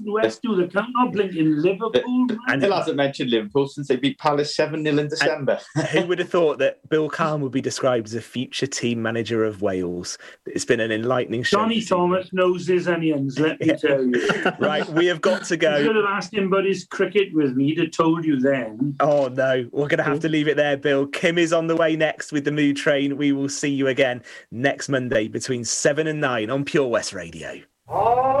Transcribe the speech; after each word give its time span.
Newcastle 0.00 0.12
West 0.12 0.42
do? 0.42 0.56
They 0.56 0.68
can't 0.68 1.12
blink 1.12 1.36
in 1.36 1.62
Liverpool. 1.62 2.26
Man. 2.26 2.38
And 2.48 2.62
he 2.62 2.70
hasn't 2.70 2.96
mentioned 2.96 3.30
Liverpool 3.30 3.68
since 3.68 3.88
they 3.88 3.96
beat 3.96 4.18
Palace 4.18 4.54
7 4.54 4.82
0 4.82 4.98
in 4.98 5.08
December. 5.08 5.60
who 5.92 6.06
would 6.06 6.18
have 6.18 6.28
thought 6.28 6.58
that 6.58 6.88
Bill 6.88 7.08
Kahn 7.08 7.40
would 7.40 7.52
be 7.52 7.60
described 7.60 8.06
as 8.06 8.14
a 8.14 8.20
future 8.20 8.66
team 8.66 9.02
manager 9.02 9.44
of 9.44 9.62
Wales? 9.62 10.18
It's 10.46 10.64
been 10.64 10.80
an 10.80 10.92
enlightening 10.92 11.42
show. 11.42 11.58
Johnny 11.58 11.82
Thomas 11.82 12.32
knows 12.32 12.66
his 12.66 12.88
onions, 12.88 13.38
let 13.38 13.60
me 13.60 13.74
tell 13.76 14.04
you. 14.04 14.28
right, 14.58 14.88
we 14.90 15.06
have 15.06 15.20
got 15.20 15.44
to 15.44 15.56
go. 15.56 15.76
You 15.78 15.88
could 15.88 15.96
have 15.96 16.04
asked 16.06 16.32
him 16.32 16.46
about 16.46 16.64
his 16.64 16.84
cricket 16.84 17.28
with 17.32 17.54
me. 17.56 17.66
He'd 17.66 17.78
have 17.78 17.90
told 17.90 18.24
you 18.24 18.38
then. 18.38 18.96
Oh, 19.00 19.28
no. 19.28 19.68
We're 19.72 19.88
going 19.88 19.98
to 19.98 20.04
have 20.04 20.20
to 20.20 20.28
leave 20.28 20.48
it 20.48 20.56
there, 20.56 20.76
Bill. 20.76 21.06
Kim 21.06 21.38
is 21.38 21.52
on 21.52 21.66
the 21.66 21.76
way 21.76 21.96
next 21.96 22.32
with 22.32 22.44
the 22.44 22.52
Mood 22.52 22.76
Train. 22.76 23.16
We 23.16 23.32
will 23.32 23.48
see 23.48 23.70
you 23.70 23.88
again 23.88 24.22
next 24.50 24.88
Monday 24.88 25.28
between 25.28 25.64
7 25.64 26.06
and 26.06 26.20
9 26.20 26.50
on 26.50 26.64
Pure 26.64 26.88
West 26.88 27.12
Radio. 27.12 27.60
Oh. 27.88 28.39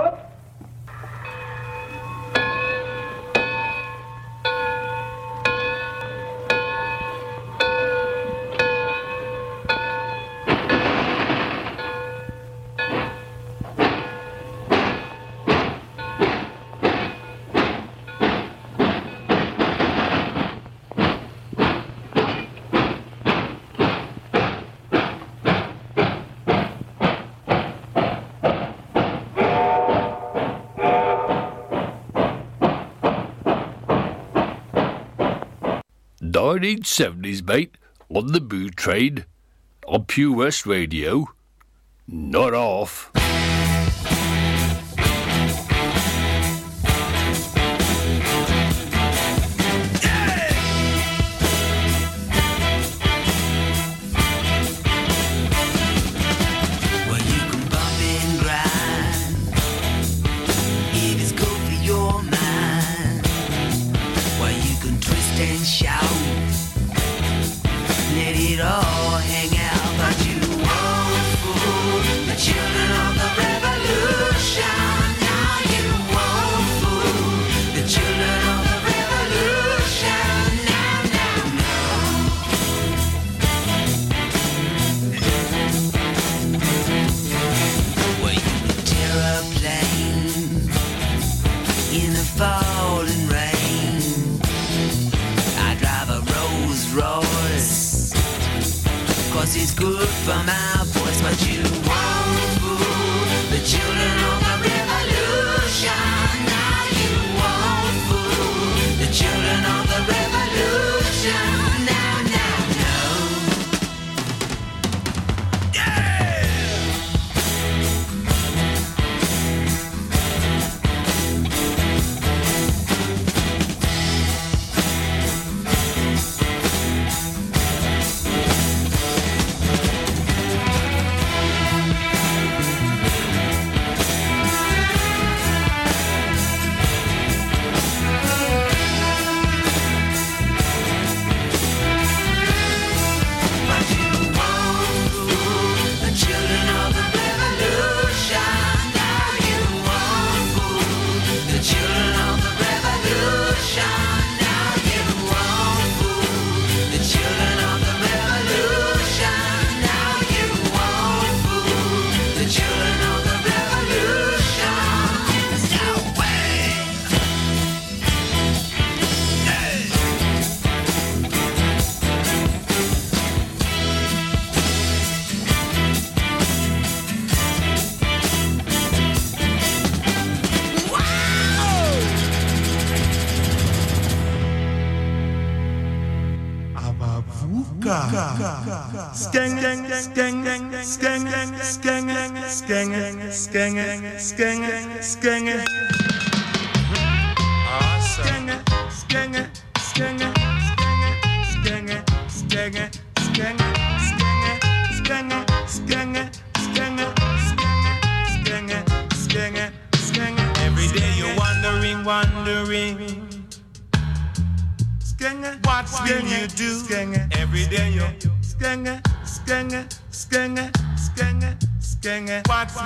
1970s, 36.60 37.46
mate, 37.46 37.76
on 38.08 38.32
the 38.32 38.40
Mood 38.40 38.76
Train, 38.76 39.24
on 39.86 40.04
Pure 40.04 40.36
West 40.36 40.66
Radio. 40.66 41.26
Not 42.06 42.54
off. 42.54 43.10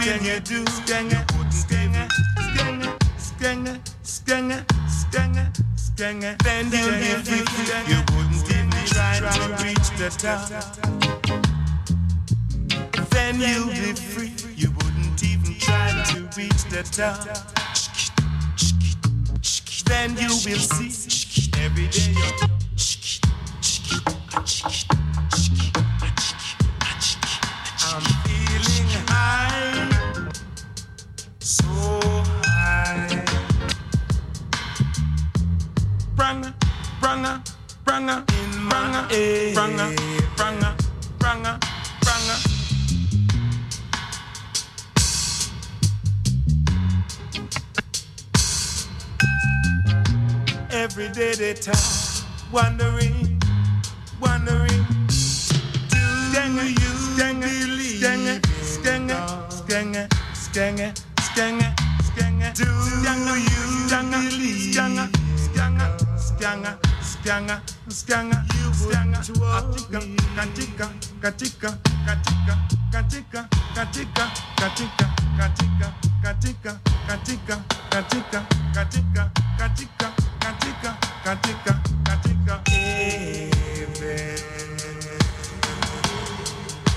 Will 0.04 0.22
you 0.22 0.40
do? 0.40 0.64
Skenge, 0.66 1.24
skenge, 1.50 2.08
skenge, 2.38 2.88
skenge, 3.16 3.80
skenge, 4.02 4.64
skenge, 4.88 5.44
skenge. 5.76 6.36
Then 6.44 6.70
you 6.70 6.86
live 6.90 7.24
free. 7.24 7.44
You 7.88 8.02
wouldn't 8.12 8.50
even 8.50 8.70
try 8.86 9.20
to 9.20 9.64
reach 9.64 9.88
the 9.98 10.10
top. 10.18 10.48
Then 13.10 13.40
you'll 13.40 13.68
be 13.68 13.92
free. 13.94 14.32
You 14.56 14.70
wouldn't 14.72 15.22
even 15.24 15.54
try 15.58 15.90
to 16.12 16.20
reach 16.36 16.64
the 16.68 16.82
top. 16.82 17.18
Then 19.86 20.16
you 20.16 20.28
will 20.28 20.58
see 20.58 21.03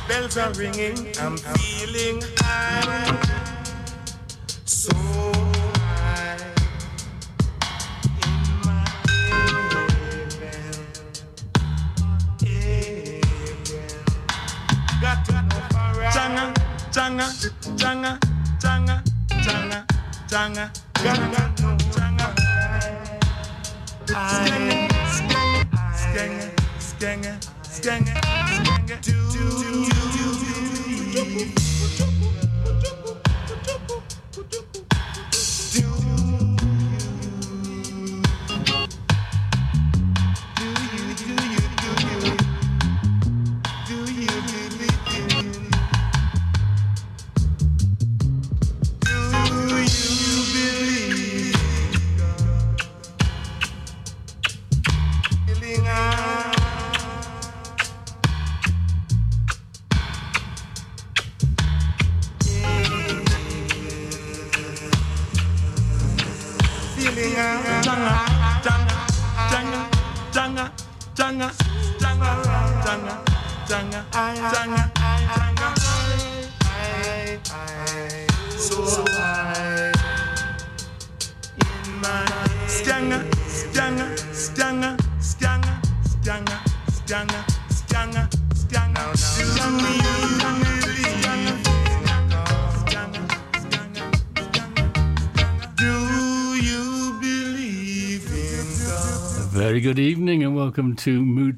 Bells 0.07 0.37
are 0.37 0.53
ringing, 0.53 0.97
I'm 1.19 1.35
feeling 1.37 2.21
high, 2.37 3.19
so 4.63 4.93
high 4.95 6.37
in 8.23 8.41
my 8.65 8.87
heaven. 9.27 9.89
Heaven. 12.41 13.21
Got 15.01 15.25
to. 15.25 15.33
Changa, 16.13 16.45
changa, 16.91 17.27
changa, 18.59 18.95
changa, 19.41 19.77
changa, 20.29 20.65
changa. 21.03 21.41
Know 21.61 21.77
changa. 21.91 22.27
Skenge, 24.07 24.79
skenge, 25.17 25.61
skenge, 26.01 26.47
skenge, 26.79 27.33
skenge. 27.77 28.13
Do 29.03 29.11
you 29.11 30.29
feeling 30.41 31.51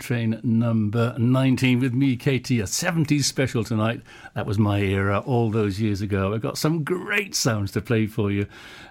Train 0.09 0.39
number 0.41 1.15
19 1.19 1.79
with 1.79 1.93
me, 1.93 2.15
Katie. 2.15 2.59
A 2.59 2.63
70s 2.63 3.25
special 3.25 3.63
tonight. 3.63 4.01
That 4.33 4.47
was 4.47 4.57
my 4.57 4.79
era 4.79 5.19
all 5.19 5.51
those 5.51 5.79
years 5.79 6.01
ago. 6.01 6.33
I've 6.33 6.41
got 6.41 6.57
some 6.57 6.83
great 6.83 7.35
sounds 7.35 7.71
to 7.73 7.81
play 7.81 8.07
for 8.07 8.31
you 8.31 8.47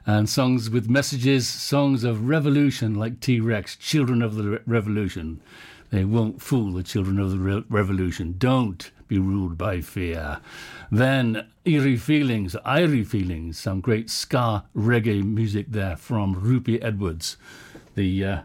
and 0.07 0.29
songs 0.29 0.71
with 0.71 0.89
messages, 0.89 1.49
songs 1.49 2.05
of 2.05 2.29
revolution 2.29 2.95
like 2.95 3.19
T 3.19 3.41
Rex, 3.41 3.75
Children 3.75 4.23
of 4.23 4.37
the 4.37 4.45
Re- 4.45 4.59
Revolution. 4.65 5.41
They 5.91 6.05
won't 6.05 6.41
fool 6.41 6.73
the 6.75 6.85
children 6.85 7.19
of 7.19 7.33
the 7.33 7.39
re- 7.39 7.65
revolution. 7.69 8.37
Don't 8.39 8.89
be 9.09 9.19
ruled 9.19 9.59
by 9.59 9.81
fear. 9.81 10.39
Then 10.89 11.49
Ire 11.67 11.97
Feelings, 11.97 12.55
Ire 12.65 13.05
Feelings, 13.05 13.59
some 13.59 13.81
great 13.81 14.09
ska 14.09 14.67
reggae 14.73 15.25
music 15.25 15.67
there 15.71 15.97
from 15.97 16.37
Rupie 16.37 16.79
Edwards, 16.81 17.37
the 17.97 18.25
uh, 18.25 18.41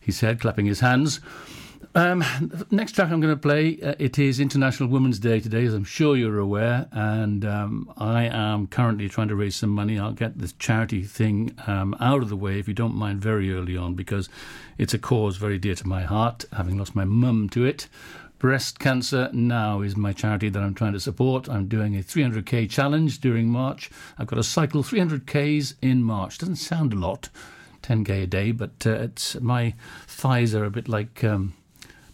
he 0.00 0.12
said, 0.12 0.38
clapping 0.38 0.66
his 0.66 0.78
hands. 0.78 1.18
Um, 1.98 2.22
next 2.70 2.92
track 2.92 3.10
I'm 3.10 3.20
going 3.20 3.34
to 3.34 3.40
play, 3.40 3.76
uh, 3.82 3.96
it 3.98 4.20
is 4.20 4.38
International 4.38 4.88
Women's 4.88 5.18
Day 5.18 5.40
today, 5.40 5.64
as 5.64 5.74
I'm 5.74 5.82
sure 5.82 6.16
you're 6.16 6.38
aware, 6.38 6.86
and 6.92 7.44
um, 7.44 7.92
I 7.96 8.26
am 8.26 8.68
currently 8.68 9.08
trying 9.08 9.26
to 9.26 9.34
raise 9.34 9.56
some 9.56 9.70
money. 9.70 9.98
I'll 9.98 10.12
get 10.12 10.38
this 10.38 10.52
charity 10.52 11.02
thing 11.02 11.58
um, 11.66 11.96
out 11.98 12.22
of 12.22 12.28
the 12.28 12.36
way, 12.36 12.60
if 12.60 12.68
you 12.68 12.72
don't 12.72 12.94
mind, 12.94 13.20
very 13.20 13.52
early 13.52 13.76
on, 13.76 13.94
because 13.94 14.28
it's 14.78 14.94
a 14.94 14.98
cause 15.00 15.38
very 15.38 15.58
dear 15.58 15.74
to 15.74 15.88
my 15.88 16.02
heart, 16.02 16.44
having 16.52 16.78
lost 16.78 16.94
my 16.94 17.04
mum 17.04 17.48
to 17.48 17.64
it. 17.64 17.88
Breast 18.38 18.78
Cancer 18.78 19.28
Now 19.32 19.80
is 19.80 19.96
my 19.96 20.12
charity 20.12 20.50
that 20.50 20.62
I'm 20.62 20.74
trying 20.74 20.92
to 20.92 21.00
support. 21.00 21.48
I'm 21.48 21.66
doing 21.66 21.96
a 21.96 22.00
300k 22.00 22.70
challenge 22.70 23.20
during 23.20 23.50
March. 23.50 23.90
I've 24.16 24.28
got 24.28 24.36
to 24.36 24.44
cycle 24.44 24.84
300ks 24.84 25.74
in 25.82 26.04
March. 26.04 26.38
Doesn't 26.38 26.56
sound 26.56 26.92
a 26.92 26.96
lot, 26.96 27.28
10k 27.82 28.22
a 28.22 28.26
day, 28.28 28.52
but 28.52 28.86
uh, 28.86 28.90
it's 28.90 29.40
my 29.40 29.74
thighs 30.06 30.54
are 30.54 30.64
a 30.64 30.70
bit 30.70 30.88
like 30.88 31.24
um, 31.24 31.54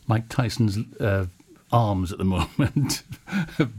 Mike 0.06 0.28
Tyson's 0.28 0.78
uh, 1.00 1.26
arms 1.72 2.12
at 2.12 2.18
the 2.18 2.24
moment, 2.36 3.02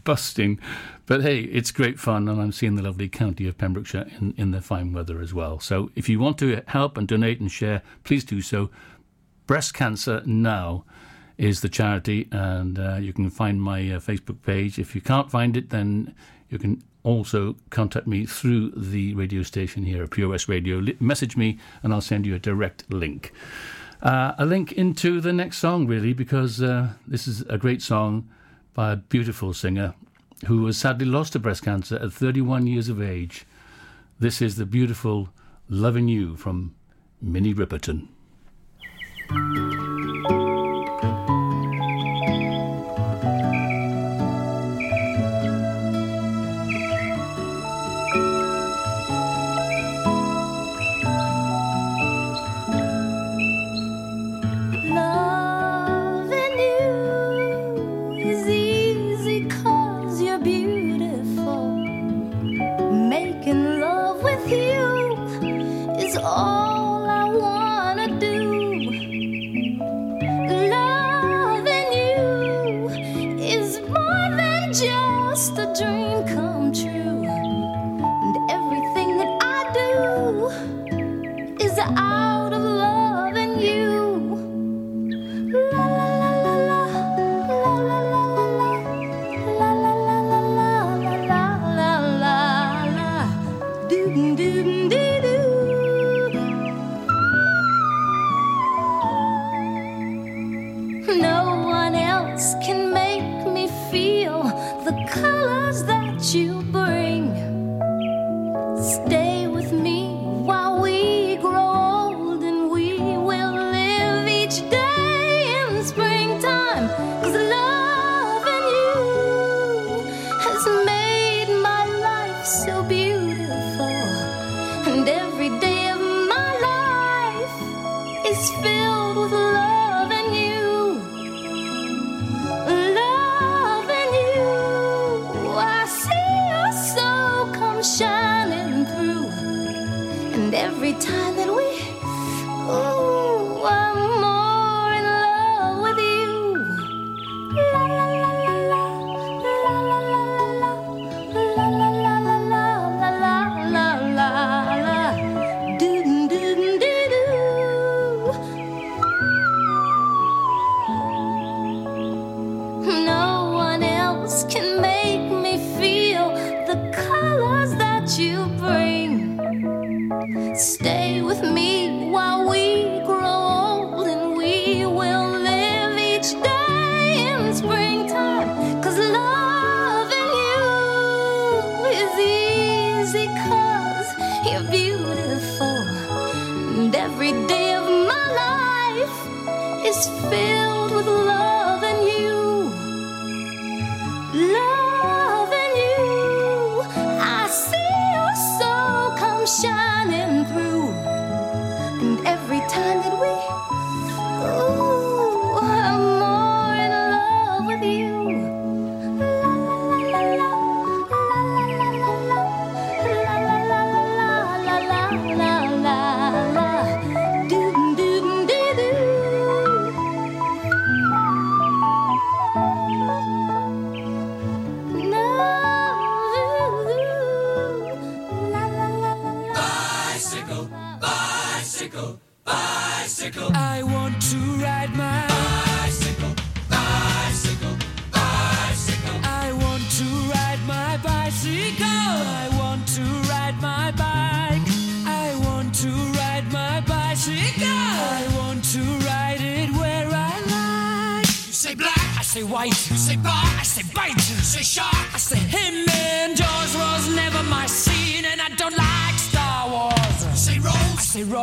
busting. 0.03 0.59
But 1.05 1.21
hey, 1.21 1.39
it's 1.41 1.71
great 1.71 1.99
fun, 1.99 2.27
and 2.27 2.41
I'm 2.41 2.51
seeing 2.51 2.75
the 2.75 2.83
lovely 2.83 3.07
county 3.07 3.47
of 3.47 3.57
Pembrokeshire 3.57 4.07
in, 4.19 4.33
in 4.37 4.51
the 4.51 4.61
fine 4.61 4.93
weather 4.93 5.21
as 5.21 5.33
well. 5.33 5.59
So 5.59 5.91
if 5.95 6.09
you 6.09 6.19
want 6.19 6.37
to 6.39 6.61
help 6.67 6.97
and 6.97 7.07
donate 7.07 7.39
and 7.39 7.51
share, 7.51 7.81
please 8.03 8.23
do 8.23 8.41
so. 8.41 8.69
Breast 9.47 9.73
Cancer 9.73 10.23
Now 10.25 10.83
is 11.37 11.61
the 11.61 11.69
charity, 11.69 12.27
and 12.31 12.79
uh, 12.79 12.95
you 12.95 13.13
can 13.13 13.29
find 13.29 13.61
my 13.61 13.79
uh, 13.81 13.99
Facebook 13.99 14.41
page. 14.41 14.79
If 14.79 14.95
you 14.95 15.01
can't 15.01 15.29
find 15.29 15.55
it, 15.55 15.69
then 15.69 16.15
you 16.49 16.57
can 16.57 16.83
also 17.03 17.55
contact 17.69 18.07
me 18.07 18.25
through 18.25 18.71
the 18.71 19.13
radio 19.13 19.43
station 19.43 19.83
here 19.83 20.03
at 20.03 20.09
Pure 20.09 20.29
West 20.29 20.49
Radio. 20.49 20.77
Li- 20.77 20.97
message 20.99 21.37
me, 21.37 21.59
and 21.83 21.93
I'll 21.93 22.01
send 22.01 22.25
you 22.25 22.33
a 22.33 22.39
direct 22.39 22.91
link. 22.91 23.31
Uh, 24.01 24.33
a 24.37 24.45
link 24.45 24.71
into 24.73 25.21
the 25.21 25.33
next 25.33 25.57
song, 25.57 25.87
really, 25.87 26.13
because 26.13 26.61
uh, 26.61 26.89
this 27.07 27.27
is 27.27 27.41
a 27.43 27.57
great 27.57 27.81
song 27.81 28.29
by 28.73 28.91
a 28.91 28.95
beautiful 28.95 29.53
singer 29.53 29.93
who 30.47 30.61
was 30.61 30.77
sadly 30.77 31.05
lost 31.05 31.33
to 31.33 31.39
breast 31.39 31.63
cancer 31.63 31.95
at 31.95 32.11
31 32.11 32.67
years 32.67 32.89
of 32.89 33.01
age. 33.01 33.45
This 34.19 34.41
is 34.41 34.57
the 34.57 34.65
beautiful 34.65 35.29
Loving 35.69 36.07
You 36.07 36.35
from 36.35 36.75
Minnie 37.21 37.53
Riperton. 37.53 38.07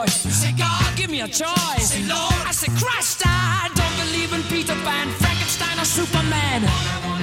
voice. 0.03 0.15
Say, 0.15 0.53
God, 0.53 0.97
give 0.97 1.11
me 1.11 1.21
a 1.21 1.29
choice. 1.29 1.91
Say, 1.91 2.03
Lord. 2.07 2.33
I 2.47 2.53
say 2.53 2.71
Christ, 2.79 3.23
I 3.25 3.71
don't 3.75 3.97
believe 4.05 4.33
in 4.33 4.43
Peter 4.45 4.75
Pan, 4.85 5.09
Frankenstein, 5.21 5.79
or 5.79 5.85
Superman. 5.85 7.22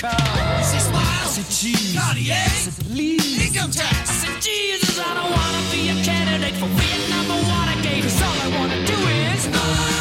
car. 0.00 0.64
Say 0.64 0.78
smile. 0.78 1.28
Say 1.28 1.44
cheese. 1.52 1.94
Cartier. 1.98 2.48
Say 2.64 2.72
please. 2.84 3.46
Income 3.46 3.70
tax. 3.70 4.10
Say 4.10 4.32
Jesus, 4.40 4.98
I 4.98 5.14
don't 5.14 5.30
wanna 5.30 5.62
be 5.70 5.90
a 5.90 5.96
candidate 6.02 6.56
for 6.56 6.68
Vietnam 6.80 7.26
or 7.36 7.42
Watergate. 7.52 8.04
Cause 8.04 8.22
all 8.22 8.38
I 8.46 8.48
wanna 8.58 8.80
do 8.86 8.96
is. 8.96 9.46
I 9.52 9.99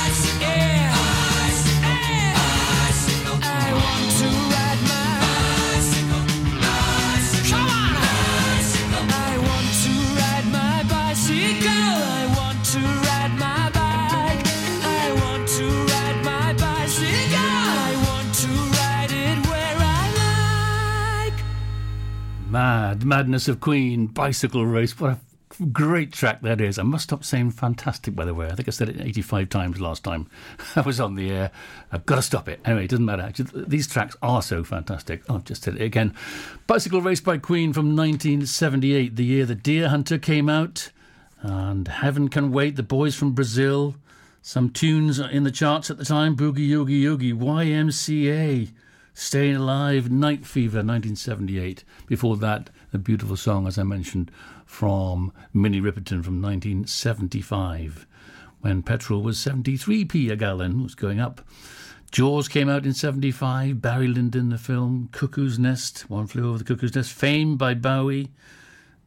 Mad 22.59 23.05
Madness 23.05 23.47
of 23.47 23.61
Queen, 23.61 24.07
Bicycle 24.07 24.65
Race. 24.65 24.99
What 24.99 25.11
a 25.11 25.65
great 25.67 26.11
track 26.11 26.41
that 26.41 26.59
is. 26.59 26.77
I 26.77 26.83
must 26.83 27.05
stop 27.05 27.23
saying 27.23 27.51
fantastic, 27.51 28.13
by 28.17 28.25
the 28.25 28.33
way. 28.33 28.47
I 28.47 28.55
think 28.55 28.67
I 28.67 28.71
said 28.71 28.89
it 28.89 28.99
85 28.99 29.47
times 29.47 29.79
last 29.79 30.03
time 30.03 30.29
I 30.75 30.81
was 30.81 30.99
on 30.99 31.15
the 31.15 31.31
air. 31.31 31.51
I've 31.89 32.05
got 32.05 32.17
to 32.17 32.21
stop 32.21 32.49
it. 32.49 32.59
Anyway, 32.65 32.83
it 32.83 32.89
doesn't 32.89 33.05
matter. 33.05 33.21
Actually, 33.21 33.63
these 33.65 33.87
tracks 33.87 34.17
are 34.21 34.41
so 34.41 34.65
fantastic. 34.65 35.21
Oh, 35.29 35.35
I've 35.35 35.45
just 35.45 35.63
said 35.63 35.75
it 35.75 35.81
again. 35.81 36.13
Bicycle 36.67 36.99
Race 37.01 37.21
by 37.21 37.37
Queen 37.37 37.71
from 37.71 37.95
1978, 37.95 39.15
the 39.15 39.23
year 39.23 39.45
the 39.45 39.55
Deer 39.55 39.87
Hunter 39.87 40.17
came 40.17 40.49
out. 40.49 40.91
And 41.41 41.87
Heaven 41.87 42.27
Can 42.27 42.51
Wait, 42.51 42.75
The 42.75 42.83
Boys 42.83 43.15
from 43.15 43.31
Brazil. 43.31 43.95
Some 44.41 44.69
tunes 44.69 45.17
in 45.17 45.45
the 45.45 45.51
charts 45.51 45.89
at 45.89 45.97
the 45.97 46.03
time 46.03 46.35
Boogie 46.35 46.71
Oogie 46.71 47.05
Oogie, 47.05 47.31
YMCA. 47.31 48.69
Staying 49.13 49.55
Alive, 49.55 50.09
Night 50.09 50.45
Fever, 50.45 50.77
1978. 50.77 51.83
Before 52.07 52.37
that, 52.37 52.69
a 52.93 52.97
beautiful 52.97 53.35
song, 53.35 53.67
as 53.67 53.77
I 53.77 53.83
mentioned, 53.83 54.31
from 54.65 55.33
Minnie 55.53 55.81
Riperton 55.81 56.23
from 56.23 56.41
1975, 56.41 58.07
when 58.61 58.83
petrol 58.83 59.21
was 59.21 59.37
73p 59.37 60.31
a 60.31 60.35
gallon, 60.35 60.83
was 60.83 60.95
going 60.95 61.19
up. 61.19 61.41
Jaws 62.11 62.47
came 62.47 62.69
out 62.69 62.85
in 62.85 62.93
75, 62.93 63.81
Barry 63.81 64.07
Lyndon, 64.07 64.49
the 64.49 64.57
film, 64.57 65.09
Cuckoo's 65.11 65.59
Nest, 65.59 66.09
One 66.09 66.25
Flew 66.25 66.49
Over 66.49 66.57
the 66.59 66.63
Cuckoo's 66.63 66.95
Nest, 66.95 67.13
Fame 67.13 67.55
by 67.55 67.75
Bowie, 67.75 68.31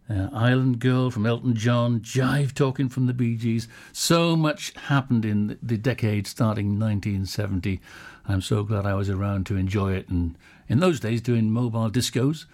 uh, 0.09 0.29
Island 0.33 0.79
Girl 0.79 1.11
from 1.11 1.27
Elton 1.27 1.55
John, 1.55 2.01
Jive 2.01 2.53
Talking 2.53 2.89
from 2.89 3.07
the 3.07 3.15
Bee 3.15 3.37
Gees. 3.37 3.67
So 3.93 4.37
much 4.37 4.73
happened 4.75 5.25
in 5.25 5.59
the 5.63 5.77
decade 5.77 6.27
starting 6.27 6.79
1970. 6.79 7.81
I'm 8.27 8.41
so 8.41 8.63
glad 8.63 8.87
I 8.87 8.95
was 8.95 9.11
around 9.11 9.47
to 9.47 9.57
enjoy 9.57 9.95
it. 9.95 10.09
And 10.09 10.37
in 10.69 10.81
those 10.81 11.01
days, 11.01 11.21
doing 11.21 11.51
mobile 11.51 11.91
discos 11.91 12.47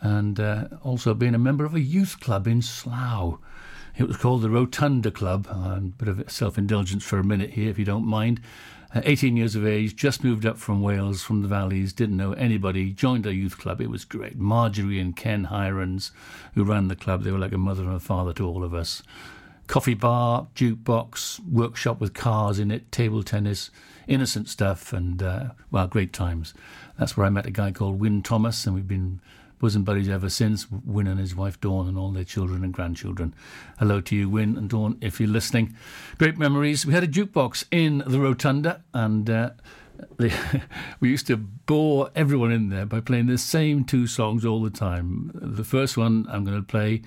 and 0.00 0.38
uh, 0.38 0.68
also 0.82 1.14
being 1.14 1.34
a 1.34 1.38
member 1.38 1.64
of 1.64 1.74
a 1.74 1.80
youth 1.80 2.20
club 2.20 2.46
in 2.46 2.62
Slough. 2.62 3.38
It 3.96 4.08
was 4.08 4.16
called 4.16 4.42
the 4.42 4.50
Rotunda 4.50 5.10
Club. 5.10 5.46
A 5.46 5.80
bit 5.80 6.08
of 6.08 6.30
self 6.30 6.58
indulgence 6.58 7.04
for 7.04 7.18
a 7.18 7.24
minute 7.24 7.50
here, 7.50 7.70
if 7.70 7.78
you 7.78 7.84
don't 7.84 8.06
mind. 8.06 8.40
Uh, 8.94 9.00
18 9.04 9.36
years 9.36 9.56
of 9.56 9.66
age, 9.66 9.96
just 9.96 10.22
moved 10.22 10.46
up 10.46 10.56
from 10.56 10.82
Wales, 10.82 11.22
from 11.22 11.42
the 11.42 11.48
valleys, 11.48 11.92
didn't 11.92 12.16
know 12.16 12.32
anybody, 12.34 12.92
joined 12.92 13.26
a 13.26 13.34
youth 13.34 13.58
club. 13.58 13.80
It 13.80 13.90
was 13.90 14.04
great. 14.04 14.36
Marjorie 14.36 15.00
and 15.00 15.16
Ken 15.16 15.46
Hirons, 15.46 16.12
who 16.54 16.64
ran 16.64 16.86
the 16.88 16.94
club, 16.94 17.22
they 17.22 17.32
were 17.32 17.38
like 17.38 17.52
a 17.52 17.58
mother 17.58 17.82
and 17.82 17.94
a 17.94 18.00
father 18.00 18.32
to 18.34 18.46
all 18.46 18.62
of 18.62 18.72
us. 18.72 19.02
Coffee 19.66 19.94
bar, 19.94 20.48
jukebox, 20.54 21.40
workshop 21.48 22.00
with 22.00 22.12
cars 22.14 22.58
in 22.58 22.70
it, 22.70 22.92
table 22.92 23.22
tennis, 23.22 23.70
innocent 24.06 24.48
stuff, 24.48 24.92
and, 24.92 25.22
uh, 25.22 25.50
well, 25.70 25.86
great 25.86 26.12
times. 26.12 26.52
That's 26.98 27.16
where 27.16 27.26
I 27.26 27.30
met 27.30 27.46
a 27.46 27.50
guy 27.50 27.72
called 27.72 27.98
Win 27.98 28.22
Thomas, 28.22 28.66
and 28.66 28.74
we've 28.74 28.86
been 28.86 29.20
bosom 29.58 29.82
buddies 29.82 30.10
ever 30.10 30.28
since. 30.28 30.66
Win 30.70 31.06
and 31.06 31.18
his 31.18 31.34
wife 31.34 31.60
Dawn 31.60 31.88
and 31.88 31.96
all 31.96 32.10
their 32.10 32.24
children 32.24 32.62
and 32.62 32.74
grandchildren. 32.74 33.34
Hello 33.78 34.00
to 34.02 34.14
you, 34.14 34.28
Win 34.28 34.58
and 34.58 34.68
Dawn, 34.68 34.98
if 35.00 35.18
you're 35.18 35.28
listening. 35.28 35.74
Great 36.18 36.36
memories. 36.36 36.84
We 36.84 36.92
had 36.92 37.02
a 37.02 37.08
jukebox 37.08 37.64
in 37.70 38.02
the 38.06 38.20
rotunda, 38.20 38.82
and 38.92 39.30
uh, 39.30 39.50
we 41.00 41.08
used 41.08 41.26
to 41.28 41.36
bore 41.36 42.10
everyone 42.14 42.52
in 42.52 42.68
there 42.68 42.86
by 42.86 43.00
playing 43.00 43.26
the 43.26 43.38
same 43.38 43.84
two 43.84 44.06
songs 44.06 44.44
all 44.44 44.62
the 44.62 44.70
time. 44.70 45.30
The 45.34 45.64
first 45.64 45.96
one 45.96 46.26
I'm 46.28 46.44
going 46.44 46.58
to 46.58 46.62
play. 46.62 47.02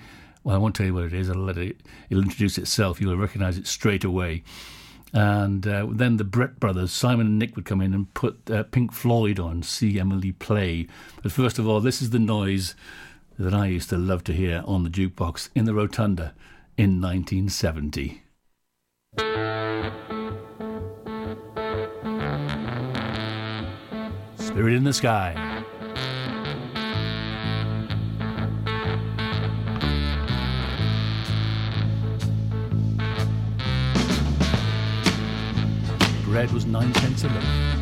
Well, 0.48 0.56
I 0.56 0.60
won't 0.60 0.74
tell 0.74 0.86
you 0.86 0.94
what 0.94 1.04
it 1.04 1.12
is. 1.12 1.28
I'll 1.28 1.36
let 1.36 1.58
it. 1.58 1.76
It'll 2.08 2.22
introduce 2.22 2.56
itself. 2.56 3.02
You'll 3.02 3.18
recognise 3.18 3.58
it 3.58 3.66
straight 3.66 4.02
away. 4.02 4.44
And 5.12 5.66
uh, 5.66 5.88
then 5.90 6.16
the 6.16 6.24
Brett 6.24 6.58
brothers, 6.58 6.90
Simon 6.90 7.26
and 7.26 7.38
Nick, 7.38 7.54
would 7.54 7.66
come 7.66 7.82
in 7.82 7.92
and 7.92 8.14
put 8.14 8.50
uh, 8.50 8.62
Pink 8.62 8.94
Floyd 8.94 9.38
on, 9.38 9.62
See 9.62 10.00
Emily 10.00 10.32
Play. 10.32 10.86
But 11.22 11.32
first 11.32 11.58
of 11.58 11.68
all, 11.68 11.80
this 11.80 12.00
is 12.00 12.08
the 12.08 12.18
noise 12.18 12.74
that 13.38 13.52
I 13.52 13.66
used 13.66 13.90
to 13.90 13.98
love 13.98 14.24
to 14.24 14.32
hear 14.32 14.62
on 14.64 14.84
the 14.84 14.88
jukebox 14.88 15.50
in 15.54 15.66
the 15.66 15.74
Rotunda 15.74 16.32
in 16.78 16.98
1970. 16.98 18.22
Spirit 24.38 24.72
in 24.72 24.84
the 24.84 24.94
Sky. 24.94 25.57
Bread 36.28 36.50
was 36.52 36.66
nine 36.66 36.92
cents 36.96 37.24
a 37.24 37.28
loaf. 37.28 37.77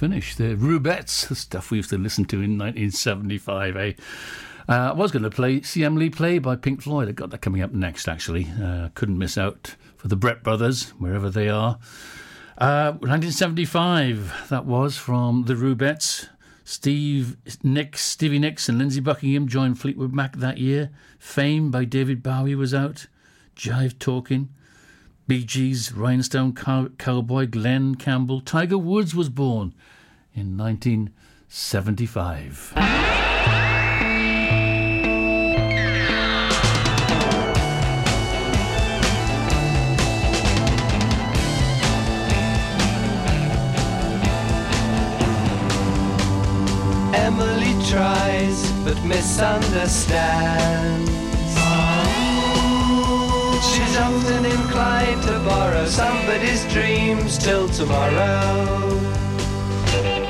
Finish. 0.00 0.34
The 0.34 0.54
Rubettes, 0.54 1.28
the 1.28 1.34
stuff 1.34 1.70
we 1.70 1.76
used 1.76 1.90
to 1.90 1.98
listen 1.98 2.24
to 2.24 2.36
in 2.36 2.56
1975, 2.56 3.76
eh? 3.76 3.92
Uh, 4.66 4.72
I 4.72 4.92
was 4.92 5.12
going 5.12 5.24
to 5.24 5.30
play 5.30 5.60
See 5.60 5.84
Emily 5.84 6.08
Play 6.08 6.38
by 6.38 6.56
Pink 6.56 6.80
Floyd. 6.80 7.10
I 7.10 7.12
got 7.12 7.28
that 7.28 7.42
coming 7.42 7.60
up 7.60 7.72
next, 7.72 8.08
actually. 8.08 8.48
Uh, 8.62 8.88
couldn't 8.94 9.18
miss 9.18 9.36
out 9.36 9.76
for 9.98 10.08
the 10.08 10.16
Brett 10.16 10.42
Brothers, 10.42 10.88
wherever 10.98 11.28
they 11.28 11.50
are. 11.50 11.78
Uh, 12.56 12.92
1975, 12.92 14.48
that 14.48 14.64
was 14.64 14.96
from 14.96 15.44
the 15.44 15.52
Rubettes. 15.54 16.30
Steve 16.64 17.36
Nicks, 17.62 18.00
Stevie 18.00 18.38
Nicks, 18.38 18.70
and 18.70 18.78
Lindsey 18.78 19.00
Buckingham 19.00 19.48
joined 19.48 19.78
Fleetwood 19.78 20.14
Mac 20.14 20.36
that 20.36 20.56
year. 20.56 20.88
Fame 21.18 21.70
by 21.70 21.84
David 21.84 22.22
Bowie 22.22 22.54
was 22.54 22.72
out. 22.72 23.06
Jive 23.54 23.98
Talking. 23.98 24.48
Bee 25.30 25.44
Gees, 25.44 25.92
Rhinestone 25.92 26.52
Cow- 26.52 26.88
Cowboy, 26.98 27.46
Glen 27.46 27.94
Campbell. 27.94 28.40
Tiger 28.40 28.76
Woods 28.76 29.14
was 29.14 29.28
born 29.28 29.72
in 30.34 30.56
1975. 30.56 32.72
Emily 47.14 47.76
tries 47.86 48.72
but 48.82 49.00
misunderstands 49.04 51.29
is 53.90 53.96
often 53.96 54.44
inclined 54.44 55.22
to 55.22 55.32
borrow 55.40 55.84
somebody's 55.86 56.64
dreams 56.72 57.38
till 57.38 57.68
tomorrow. 57.68 58.88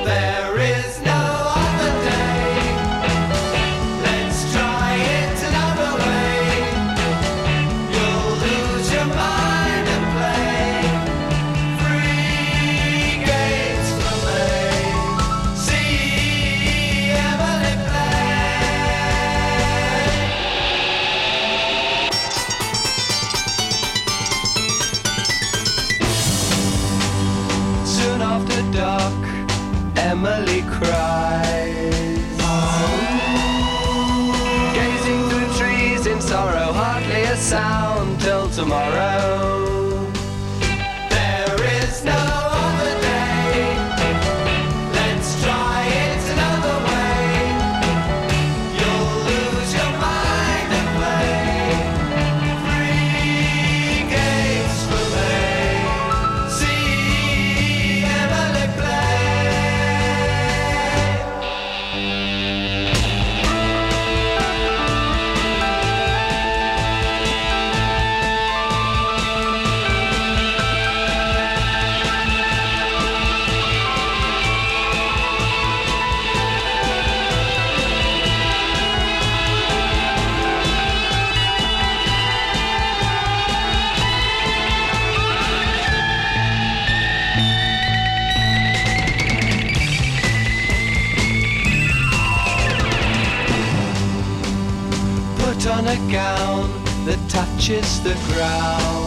There 0.05 0.59
is 0.59 0.90
duck, 28.73 29.13
Emily 29.97 30.63
cries. 30.63 32.37
Gazing 34.75 35.29
through 35.29 35.51
trees 35.59 36.07
in 36.07 36.21
sorrow, 36.21 36.73
hardly 36.73 37.23
a 37.23 37.37
sound 37.37 38.21
till 38.21 38.49
tomorrow. 38.51 39.60
touches 97.71 98.03
the 98.03 98.15
ground. 98.33 99.00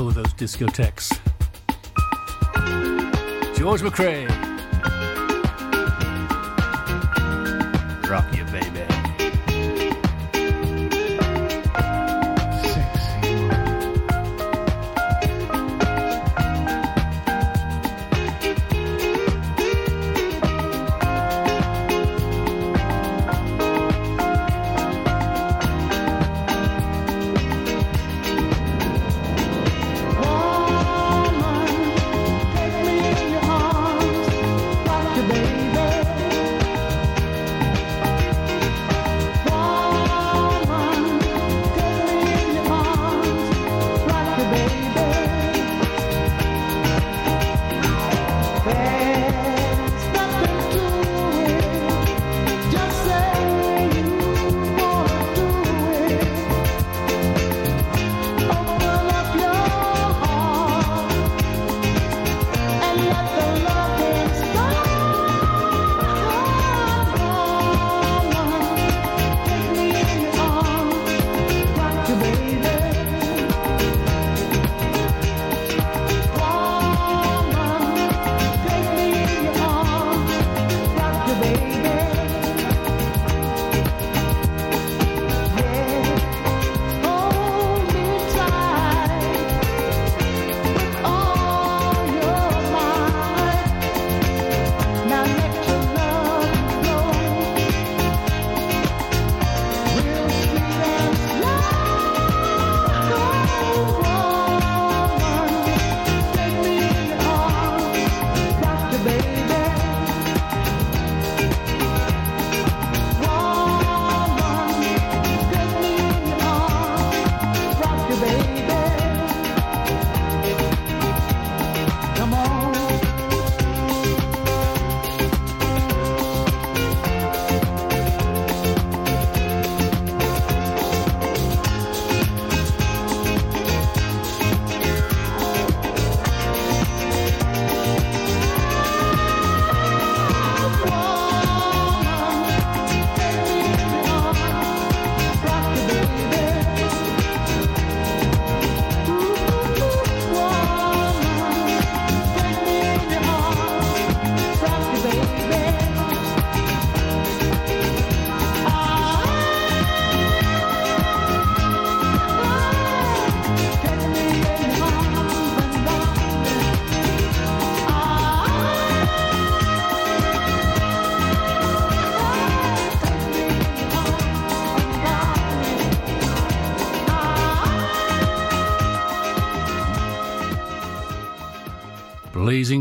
Oh, 0.00 0.12
those 0.12 0.32
discotheques. 0.34 1.10
George 3.56 3.80
McCrae. 3.82 4.47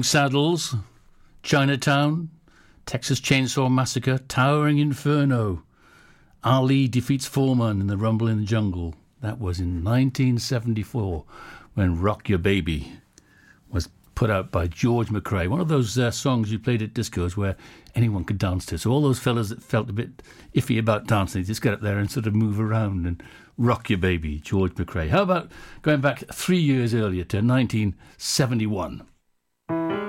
Saddles, 0.07 0.73
Chinatown, 1.43 2.29
Texas 2.85 3.19
Chainsaw 3.19 3.69
Massacre, 3.69 4.17
Towering 4.17 4.77
Inferno, 4.77 5.63
Ali 6.45 6.87
defeats 6.87 7.25
Foreman 7.25 7.81
in 7.81 7.87
the 7.87 7.97
Rumble 7.97 8.29
in 8.29 8.39
the 8.39 8.45
Jungle. 8.45 8.95
That 9.19 9.37
was 9.37 9.59
in 9.59 9.83
1974 9.83 11.25
when 11.73 11.99
Rock 11.99 12.29
Your 12.29 12.39
Baby 12.39 12.93
was 13.69 13.89
put 14.15 14.29
out 14.29 14.49
by 14.49 14.67
George 14.67 15.09
McCrae. 15.09 15.49
One 15.49 15.59
of 15.59 15.67
those 15.67 15.97
uh, 15.97 16.09
songs 16.09 16.53
you 16.53 16.57
played 16.57 16.81
at 16.81 16.93
discos 16.93 17.35
where 17.35 17.57
anyone 17.93 18.23
could 18.23 18.37
dance 18.37 18.65
to. 18.67 18.77
So 18.77 18.91
all 18.91 19.01
those 19.01 19.19
fellas 19.19 19.49
that 19.49 19.61
felt 19.61 19.89
a 19.89 19.93
bit 19.93 20.23
iffy 20.55 20.79
about 20.79 21.07
dancing, 21.07 21.43
just 21.43 21.61
get 21.61 21.73
up 21.73 21.81
there 21.81 21.97
and 21.97 22.09
sort 22.09 22.27
of 22.27 22.33
move 22.33 22.61
around 22.61 23.05
and 23.05 23.21
rock 23.57 23.89
your 23.89 23.99
baby, 23.99 24.39
George 24.39 24.75
McCrae. 24.75 25.09
How 25.09 25.23
about 25.23 25.51
going 25.81 25.99
back 25.99 26.23
three 26.31 26.61
years 26.61 26.93
earlier 26.93 27.25
to 27.25 27.37
1971? 27.39 29.05
My 29.69 30.06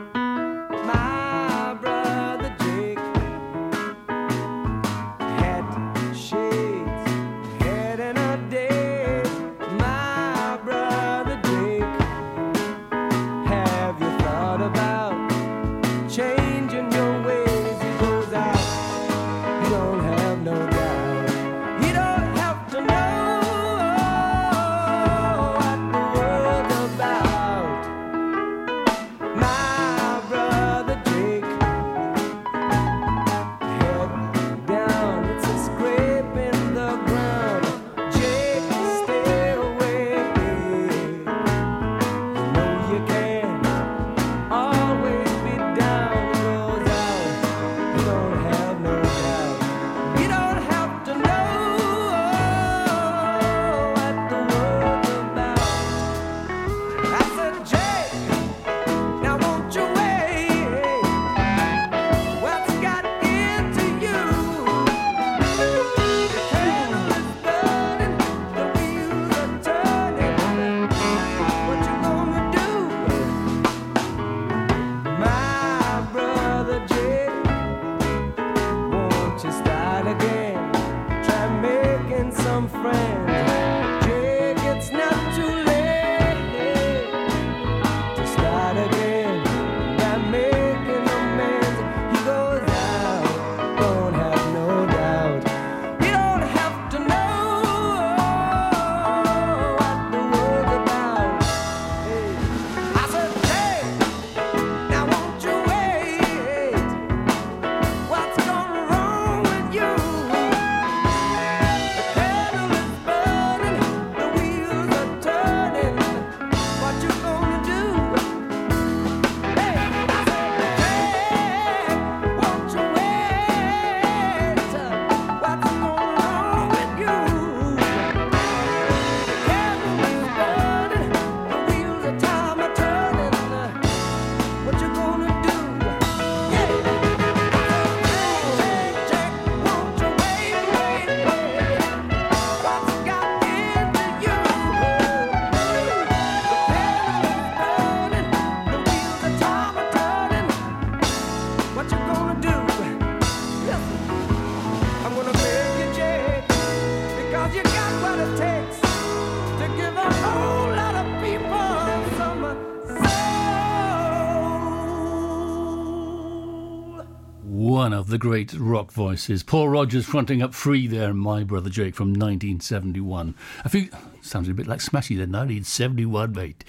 the 168.19 168.29
great 168.29 168.53
rock 168.55 168.91
voices. 168.91 169.45
Paul 169.45 169.69
Rodgers 169.69 170.05
fronting 170.05 170.43
up 170.43 170.53
free 170.53 170.89
there, 170.89 171.15
My 171.15 171.45
Brother 171.45 171.71
Jake 171.71 171.95
from 171.95 172.09
1971. 172.09 173.37
A 173.65 173.69
few, 173.69 173.91
sounds 174.23 174.49
a 174.49 174.55
bit 174.55 174.67
like 174.67 174.81
Smashy 174.81 175.17
then, 175.17 175.31
1971, 175.31 176.33
mate. 176.33 176.65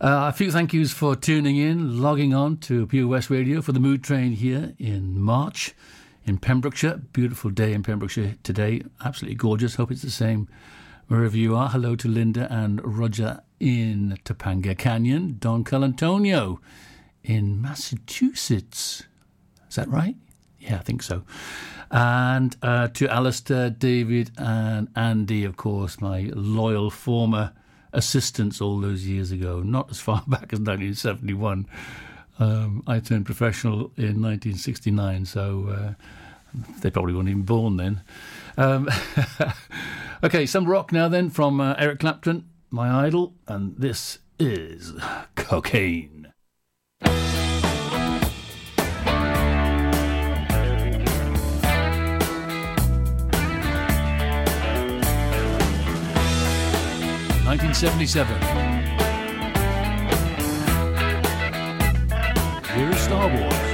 Uh, 0.00 0.28
a 0.28 0.32
few 0.32 0.52
thank 0.52 0.72
yous 0.72 0.92
for 0.92 1.16
tuning 1.16 1.56
in, 1.56 2.00
logging 2.00 2.32
on 2.32 2.58
to 2.58 2.86
Pure 2.86 3.08
West 3.08 3.28
Radio 3.28 3.60
for 3.60 3.72
the 3.72 3.80
Mood 3.80 4.04
Train 4.04 4.30
here 4.32 4.74
in 4.78 5.18
March 5.18 5.74
in 6.24 6.38
Pembrokeshire. 6.38 6.98
Beautiful 7.12 7.50
day 7.50 7.72
in 7.72 7.82
Pembrokeshire 7.82 8.36
today. 8.44 8.82
Absolutely 9.04 9.34
gorgeous. 9.34 9.74
Hope 9.74 9.90
it's 9.90 10.02
the 10.02 10.10
same 10.10 10.48
wherever 11.08 11.36
you 11.36 11.56
are. 11.56 11.70
Hello 11.70 11.96
to 11.96 12.06
Linda 12.06 12.46
and 12.52 12.80
Roger 12.84 13.40
in 13.58 14.16
Topanga 14.24 14.78
Canyon. 14.78 15.38
Don 15.40 15.64
Colantonio 15.64 16.60
in 17.24 17.60
Massachusetts. 17.60 19.02
Is 19.68 19.74
that 19.74 19.88
right? 19.88 20.14
Yeah, 20.68 20.76
I 20.76 20.82
think 20.82 21.02
so. 21.02 21.22
And 21.90 22.54
uh, 22.62 22.88
to 22.88 23.08
Alistair, 23.08 23.70
David, 23.70 24.30
and 24.36 24.88
Andy, 24.94 25.44
of 25.44 25.56
course, 25.56 26.00
my 26.00 26.30
loyal 26.34 26.90
former 26.90 27.52
assistants 27.92 28.60
all 28.60 28.78
those 28.78 29.06
years 29.06 29.32
ago, 29.32 29.60
not 29.60 29.90
as 29.90 29.98
far 29.98 30.22
back 30.26 30.52
as 30.52 30.60
1971. 30.60 31.66
Um, 32.38 32.82
I 32.86 33.00
turned 33.00 33.26
professional 33.26 33.90
in 33.96 34.20
1969, 34.22 35.24
so 35.24 35.68
uh, 35.68 35.94
they 36.80 36.90
probably 36.90 37.14
weren't 37.14 37.28
even 37.28 37.42
born 37.42 37.78
then. 37.78 38.02
Um, 38.56 38.88
okay, 40.22 40.44
some 40.44 40.66
rock 40.66 40.92
now 40.92 41.08
then 41.08 41.30
from 41.30 41.60
uh, 41.60 41.74
Eric 41.78 42.00
Clapton, 42.00 42.48
my 42.70 43.06
idol, 43.06 43.34
and 43.48 43.74
this 43.76 44.18
is 44.38 44.92
Cocaine. 45.34 46.32
Nineteen 57.68 57.80
seventy-seven. 57.86 58.40
Here 62.74 62.90
is 62.90 62.98
Star 62.98 63.28
Wars. 63.28 63.67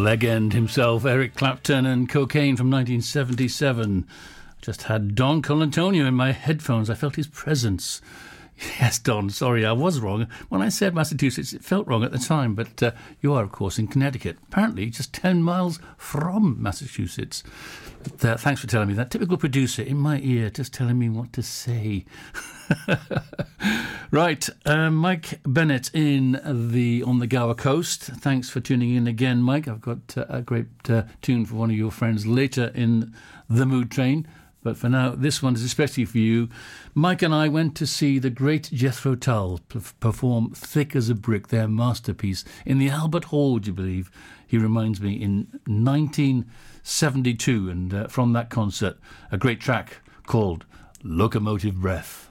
Legend 0.00 0.52
himself, 0.52 1.04
Eric 1.04 1.34
Clapton, 1.34 1.86
and 1.86 2.08
Cocaine 2.08 2.56
from 2.56 2.70
1977. 2.70 4.06
Just 4.62 4.84
had 4.84 5.14
Don 5.14 5.42
Colantonio 5.42 6.06
in 6.06 6.14
my 6.14 6.32
headphones. 6.32 6.90
I 6.90 6.94
felt 6.94 7.16
his 7.16 7.26
presence. 7.26 8.00
Yes, 8.78 8.98
Don, 8.98 9.30
sorry, 9.30 9.64
I 9.64 9.72
was 9.72 10.00
wrong. 10.00 10.26
When 10.50 10.60
I 10.60 10.68
said 10.68 10.94
Massachusetts, 10.94 11.54
it 11.54 11.64
felt 11.64 11.86
wrong 11.86 12.04
at 12.04 12.12
the 12.12 12.18
time, 12.18 12.54
but 12.54 12.82
uh, 12.82 12.90
you 13.22 13.32
are, 13.32 13.42
of 13.42 13.52
course, 13.52 13.78
in 13.78 13.86
Connecticut. 13.86 14.36
Apparently, 14.48 14.90
just 14.90 15.14
10 15.14 15.42
miles 15.42 15.80
from 15.96 16.62
Massachusetts. 16.62 17.42
Thanks 18.02 18.60
for 18.60 18.66
telling 18.66 18.88
me 18.88 18.94
that. 18.94 19.10
Typical 19.10 19.36
producer 19.36 19.82
in 19.82 19.98
my 19.98 20.20
ear, 20.20 20.50
just 20.50 20.72
telling 20.72 20.98
me 20.98 21.08
what 21.08 21.32
to 21.34 21.42
say. 21.42 22.04
Right, 24.12 24.48
uh, 24.66 24.90
Mike 24.90 25.38
Bennett 25.46 25.94
in 25.94 26.40
the 26.44 27.04
on 27.04 27.20
the 27.20 27.28
Gower 27.28 27.54
Coast. 27.54 28.02
Thanks 28.02 28.50
for 28.50 28.58
tuning 28.58 28.96
in 28.96 29.06
again, 29.06 29.40
Mike. 29.40 29.68
I've 29.68 29.80
got 29.80 30.16
uh, 30.16 30.24
a 30.28 30.42
great 30.42 30.66
uh, 30.88 31.04
tune 31.22 31.46
for 31.46 31.54
one 31.54 31.70
of 31.70 31.76
your 31.76 31.92
friends 31.92 32.26
later 32.26 32.72
in 32.74 33.14
the 33.48 33.64
Mood 33.64 33.88
Train. 33.88 34.26
But 34.64 34.76
for 34.76 34.88
now, 34.88 35.10
this 35.10 35.40
one 35.40 35.54
is 35.54 35.62
especially 35.62 36.06
for 36.06 36.18
you. 36.18 36.48
Mike 36.92 37.22
and 37.22 37.32
I 37.32 37.46
went 37.46 37.76
to 37.76 37.86
see 37.86 38.18
the 38.18 38.30
great 38.30 38.64
Jethro 38.72 39.14
Tull 39.14 39.60
perform 40.00 40.50
"Thick 40.54 40.96
as 40.96 41.08
a 41.08 41.14
Brick," 41.14 41.46
their 41.46 41.68
masterpiece, 41.68 42.44
in 42.66 42.80
the 42.80 42.90
Albert 42.90 43.26
Hall. 43.26 43.60
Do 43.60 43.68
you 43.68 43.74
believe? 43.74 44.10
He 44.44 44.58
reminds 44.58 45.00
me 45.00 45.12
in 45.12 45.60
1972, 46.82 47.70
and 47.70 47.94
uh, 47.94 48.08
from 48.08 48.32
that 48.32 48.50
concert, 48.50 48.98
a 49.30 49.38
great 49.38 49.60
track 49.60 49.98
called 50.26 50.64
"Locomotive 51.04 51.76
Breath." 51.76 52.30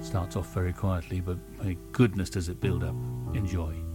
Starts 0.00 0.36
off 0.36 0.52
very 0.52 0.72
quietly, 0.72 1.20
but 1.20 1.38
my 1.62 1.76
goodness, 1.92 2.30
does 2.30 2.48
it 2.48 2.60
build 2.60 2.82
up. 2.82 2.96
Enjoy. 3.34 3.89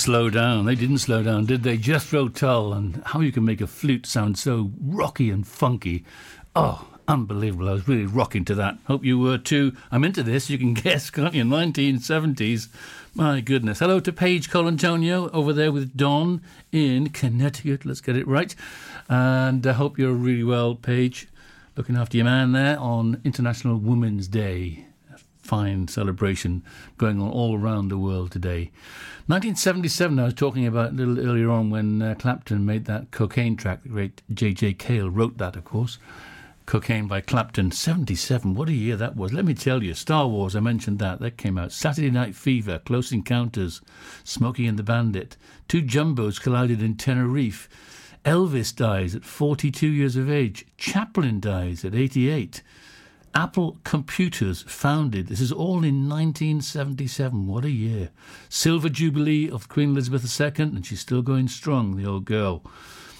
Slow 0.00 0.30
down. 0.30 0.64
They 0.64 0.74
didn't 0.74 0.98
slow 0.98 1.22
down, 1.22 1.44
did 1.44 1.62
they? 1.62 1.76
Jethro 1.76 2.28
Tull 2.28 2.72
and 2.72 3.02
how 3.04 3.20
you 3.20 3.30
can 3.30 3.44
make 3.44 3.60
a 3.60 3.66
flute 3.66 4.06
sound 4.06 4.38
so 4.38 4.70
rocky 4.80 5.30
and 5.30 5.46
funky. 5.46 6.06
Oh, 6.56 6.88
unbelievable. 7.06 7.68
I 7.68 7.72
was 7.72 7.86
really 7.86 8.06
rocking 8.06 8.46
to 8.46 8.54
that. 8.54 8.78
Hope 8.86 9.04
you 9.04 9.18
were 9.18 9.36
too. 9.36 9.76
I'm 9.92 10.02
into 10.02 10.22
this. 10.22 10.48
You 10.48 10.56
can 10.56 10.72
guess, 10.74 11.10
can't 11.10 11.34
you? 11.34 11.44
1970s. 11.44 12.68
My 13.14 13.42
goodness. 13.42 13.80
Hello 13.80 14.00
to 14.00 14.10
Paige 14.10 14.48
Colantonio 14.48 15.28
over 15.34 15.52
there 15.52 15.70
with 15.70 15.94
Don 15.94 16.40
in 16.72 17.10
Connecticut. 17.10 17.84
Let's 17.84 18.00
get 18.00 18.16
it 18.16 18.26
right. 18.26 18.54
And 19.10 19.66
I 19.66 19.72
hope 19.72 19.98
you're 19.98 20.12
really 20.12 20.44
well, 20.44 20.76
Paige. 20.76 21.28
Looking 21.76 21.96
after 21.96 22.16
your 22.16 22.24
man 22.24 22.52
there 22.52 22.78
on 22.80 23.20
International 23.22 23.76
Women's 23.76 24.28
Day 24.28 24.86
fine 25.50 25.88
celebration 25.88 26.62
going 26.96 27.20
on 27.20 27.28
all 27.28 27.58
around 27.58 27.88
the 27.88 27.98
world 27.98 28.30
today. 28.30 28.70
1977, 29.26 30.16
I 30.16 30.26
was 30.26 30.34
talking 30.34 30.64
about 30.64 30.92
a 30.92 30.94
little 30.94 31.18
earlier 31.18 31.50
on 31.50 31.70
when 31.70 32.00
uh, 32.00 32.14
Clapton 32.16 32.64
made 32.64 32.84
that 32.84 33.10
cocaine 33.10 33.56
track. 33.56 33.82
The 33.82 33.88
great 33.88 34.22
J.J. 34.32 34.74
Cale 34.74 35.10
wrote 35.10 35.38
that, 35.38 35.56
of 35.56 35.64
course. 35.64 35.98
Cocaine 36.66 37.08
by 37.08 37.20
Clapton. 37.20 37.72
77, 37.72 38.54
what 38.54 38.68
a 38.68 38.72
year 38.72 38.94
that 38.94 39.16
was. 39.16 39.32
Let 39.32 39.44
me 39.44 39.54
tell 39.54 39.82
you, 39.82 39.92
Star 39.94 40.28
Wars, 40.28 40.54
I 40.54 40.60
mentioned 40.60 41.00
that. 41.00 41.18
That 41.18 41.36
came 41.36 41.58
out. 41.58 41.72
Saturday 41.72 42.12
Night 42.12 42.36
Fever, 42.36 42.78
Close 42.78 43.10
Encounters, 43.10 43.80
Smokey 44.22 44.68
and 44.68 44.78
the 44.78 44.84
Bandit. 44.84 45.36
Two 45.66 45.82
jumbos 45.82 46.40
collided 46.40 46.80
in 46.80 46.94
Tenerife. 46.94 47.68
Elvis 48.24 48.72
dies 48.72 49.16
at 49.16 49.24
42 49.24 49.88
years 49.88 50.14
of 50.14 50.30
age. 50.30 50.64
Chaplin 50.76 51.40
dies 51.40 51.84
at 51.84 51.96
88. 51.96 52.62
Apple 53.34 53.78
Computers 53.84 54.62
founded. 54.62 55.28
This 55.28 55.40
is 55.40 55.52
all 55.52 55.84
in 55.84 56.08
1977. 56.08 57.46
What 57.46 57.64
a 57.64 57.70
year. 57.70 58.10
Silver 58.48 58.88
Jubilee 58.88 59.48
of 59.48 59.68
Queen 59.68 59.90
Elizabeth 59.90 60.40
II, 60.40 60.64
and 60.64 60.84
she's 60.84 60.98
still 61.00 61.22
going 61.22 61.46
strong, 61.48 61.96
the 61.96 62.06
old 62.06 62.24
girl. 62.24 62.64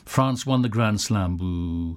France 0.05 0.45
won 0.45 0.63
the 0.63 0.69
Grand 0.69 1.01
Slam. 1.01 1.37
Boo. 1.37 1.97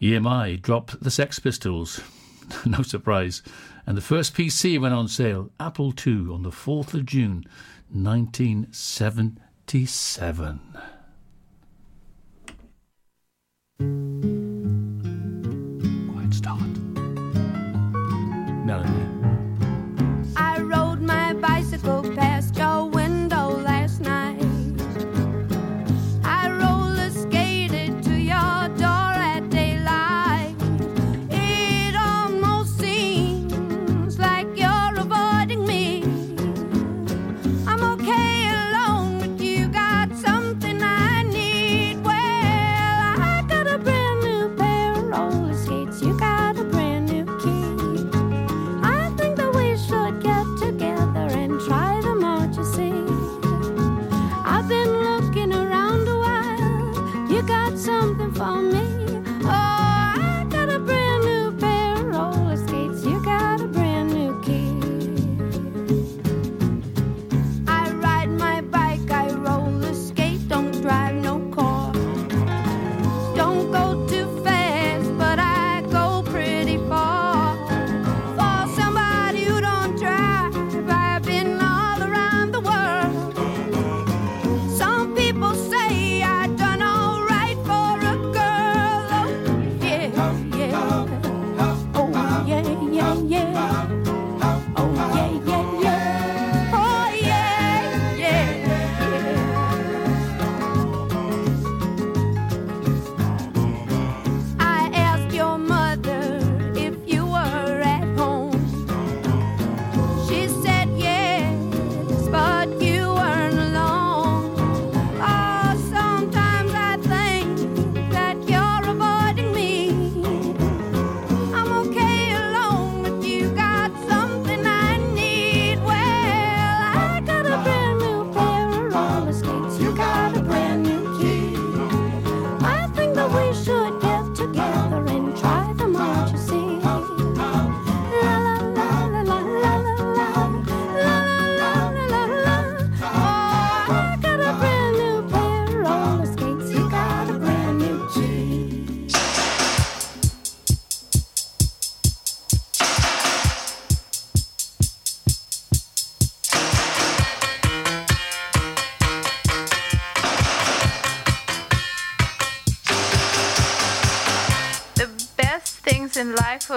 EMI 0.00 0.62
dropped 0.62 1.02
the 1.02 1.10
Sex 1.10 1.40
Pistols. 1.40 2.00
no 2.64 2.82
surprise. 2.82 3.42
And 3.86 3.96
the 3.96 4.02
first 4.02 4.34
PC 4.34 4.80
went 4.80 4.94
on 4.94 5.08
sale, 5.08 5.50
Apple 5.58 5.92
II, 6.06 6.28
on 6.28 6.42
the 6.42 6.50
4th 6.50 6.94
of 6.94 7.04
June, 7.06 7.44
1977. 7.90 10.60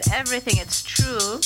Get 0.00 0.14
everything, 0.14 0.56
it's 0.58 0.82
true. 0.82 1.18
true. 1.18 1.40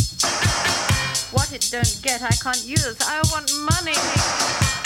What 1.32 1.52
it 1.52 1.68
don't 1.70 2.00
get, 2.02 2.22
I 2.22 2.30
can't 2.30 2.64
use. 2.64 2.96
I 3.00 3.22
want 3.32 3.50
money. 3.58 4.83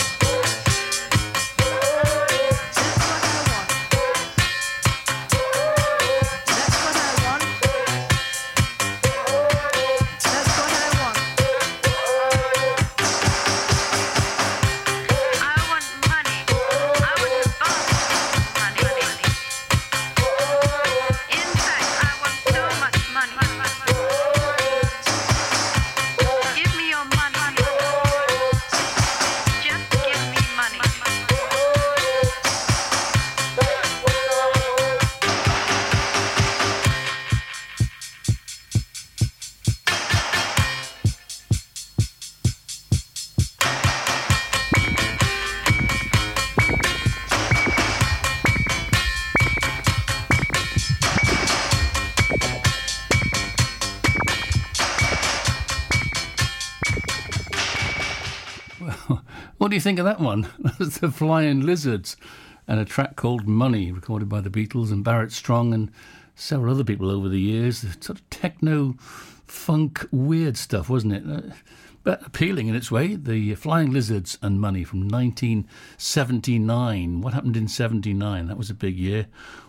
What 59.69 59.73
do 59.73 59.77
you 59.77 59.83
think 59.83 59.99
of 59.99 60.07
that 60.07 60.19
one? 60.19 60.49
The 60.79 61.11
Flying 61.11 61.61
Lizards 61.61 62.17
and 62.67 62.81
a 62.81 62.87
track 62.87 63.17
called 63.17 63.47
Money, 63.47 63.93
recorded 63.93 64.27
by 64.27 64.41
the 64.41 64.49
Beatles 64.49 64.91
and 64.91 65.05
Barrett 65.05 65.31
Strong 65.31 65.75
and 65.75 65.91
several 66.35 66.73
other 66.73 66.85
people 66.85 67.11
over 67.11 67.29
the 67.29 67.39
years. 67.39 67.81
Sort 68.01 68.19
of 68.19 68.31
techno, 68.31 68.95
funk, 69.47 70.07
weird 70.11 70.57
stuff, 70.57 70.89
wasn't 70.89 71.13
it? 71.13 71.23
Uh, 71.31 71.53
But 72.03 72.27
appealing 72.27 72.69
in 72.69 72.75
its 72.75 72.91
way. 72.91 73.17
The 73.17 73.57
Flying 73.57 73.93
Lizards 73.93 74.39
and 74.41 74.59
Money 74.59 74.85
from 74.85 75.07
1979. 75.07 77.21
What 77.21 77.35
happened 77.35 77.59
in 77.59 77.69
79? 77.69 78.47
That 78.47 78.57
was 78.57 78.71
a 78.71 78.75
big 78.75 78.97
year. 78.97 79.27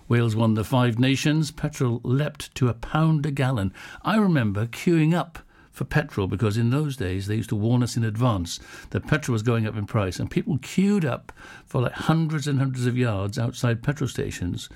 Wales 0.08 0.34
won 0.34 0.54
the 0.54 0.64
Five 0.64 0.98
Nations. 0.98 1.52
Petrol 1.52 2.00
leapt 2.06 2.56
to 2.56 2.70
a 2.70 2.74
pound 2.74 3.26
a 3.26 3.32
gallon. 3.32 3.74
I 4.04 4.16
remember 4.16 4.66
queuing 4.66 5.14
up 5.14 5.40
for 5.80 5.86
petrol 5.86 6.28
because 6.28 6.58
in 6.58 6.72
those 6.72 6.98
days 6.98 7.28
they 7.28 7.36
used 7.36 7.48
to 7.48 7.56
warn 7.56 7.82
us 7.82 7.96
in 7.96 8.04
advance 8.04 8.60
that 8.90 9.08
petrol 9.08 9.32
was 9.32 9.42
going 9.42 9.66
up 9.66 9.78
in 9.78 9.86
price 9.86 10.20
and 10.20 10.30
people 10.30 10.60
queued 10.62 11.06
up 11.06 11.32
for 11.66 11.84
like 11.84 11.94
hundreds 11.94 12.48
and 12.48 12.60
hundreds 12.60 12.86
of 12.86 12.98
yards 12.98 13.40
outside 13.40 13.82
petrol 13.82 14.10
stations 14.10 14.68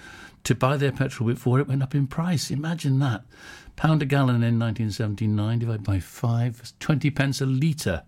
to 0.46 0.56
buy 0.56 0.78
their 0.78 0.94
petrol 0.94 1.28
before 1.28 1.60
it 1.60 1.68
went 1.68 1.84
up 1.84 1.94
in 1.94 2.08
price. 2.08 2.50
Imagine 2.50 3.00
that. 3.00 3.26
Pound 3.76 4.02
a 4.02 4.06
gallon 4.06 4.44
in 4.44 4.58
1979 4.58 5.60
divided 5.60 5.84
by 5.84 6.00
five, 6.00 6.56
that's 6.56 6.74
20 6.80 7.12
pence 7.12 7.42
a 7.42 7.46
litre. 7.46 8.04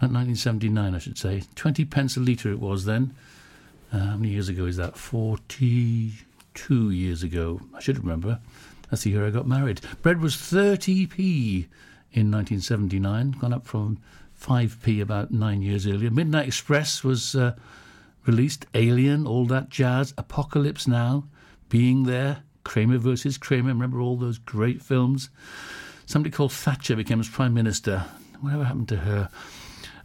Not 0.00 0.12
1979, 0.12 0.94
I 0.94 0.98
should 0.98 1.18
say. 1.18 1.42
20 1.56 1.84
pence 1.84 2.16
a 2.16 2.20
litre 2.20 2.52
it 2.52 2.60
was 2.60 2.84
then. 2.84 3.12
Uh, 3.92 3.98
how 3.98 4.16
many 4.16 4.28
years 4.28 4.48
ago 4.48 4.66
is 4.66 4.76
that? 4.76 4.96
42 4.96 6.90
years 6.92 7.24
ago. 7.24 7.60
I 7.74 7.80
should 7.80 7.98
remember. 7.98 8.38
That's 8.88 9.02
the 9.02 9.10
year 9.10 9.26
I 9.26 9.30
got 9.30 9.48
married. 9.48 9.80
Bread 10.00 10.20
was 10.20 10.36
30p 10.36 11.66
in 12.12 12.30
1979, 12.30 13.32
gone 13.32 13.52
up 13.52 13.66
from 13.66 13.98
5p 14.40 15.00
about 15.00 15.30
nine 15.30 15.62
years 15.62 15.86
earlier. 15.86 16.10
Midnight 16.10 16.46
Express 16.46 17.02
was 17.02 17.34
uh, 17.34 17.54
released, 18.26 18.66
Alien, 18.74 19.26
all 19.26 19.46
that 19.46 19.68
jazz, 19.68 20.14
Apocalypse 20.16 20.86
Now, 20.86 21.24
Being 21.68 22.04
There, 22.04 22.42
Kramer 22.64 22.98
versus 22.98 23.38
Kramer. 23.38 23.68
Remember 23.68 24.00
all 24.00 24.16
those 24.16 24.38
great 24.38 24.82
films? 24.82 25.30
Somebody 26.06 26.30
called 26.30 26.52
Thatcher 26.52 26.96
became 26.96 27.20
as 27.20 27.28
Prime 27.28 27.54
Minister. 27.54 28.04
Whatever 28.40 28.64
happened 28.64 28.88
to 28.88 28.96
her? 28.98 29.28